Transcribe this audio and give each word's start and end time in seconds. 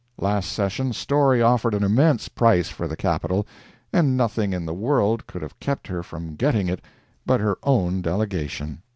Last 0.17 0.51
session 0.51 0.93
Storey 0.93 1.43
offered 1.43 1.75
an 1.75 1.83
immense 1.83 2.27
price 2.27 2.69
for 2.69 2.87
the 2.87 2.95
capital, 2.97 3.45
and 3.93 4.17
nothing 4.17 4.51
in 4.51 4.65
the 4.65 4.73
world 4.73 5.27
could 5.27 5.43
have 5.43 5.59
kept 5.59 5.85
her 5.85 6.01
from 6.01 6.35
getting 6.35 6.67
it 6.69 6.83
but 7.23 7.39
her 7.39 7.59
own 7.61 8.01
delegation. 8.01 8.81